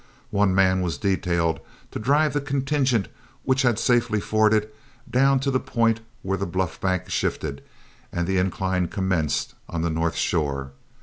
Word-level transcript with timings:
One 0.31 0.55
man 0.55 0.81
was 0.81 0.97
detailed 0.97 1.59
to 1.91 1.99
drive 1.99 2.33
the 2.33 2.41
contingent 2.41 3.07
which 3.43 3.61
had 3.61 3.77
safely 3.77 4.19
forded, 4.19 4.67
down 5.07 5.39
to 5.41 5.51
the 5.51 5.59
point 5.59 5.99
where 6.23 6.39
the 6.39 6.47
bluff 6.47 6.81
bank 6.81 7.07
shifted 7.11 7.61
and 8.11 8.25
the 8.25 8.39
incline 8.39 8.87
commenced 8.87 9.53
on 9.69 9.83
the 9.83 9.91
north 9.91 10.15
shore. 10.15 10.71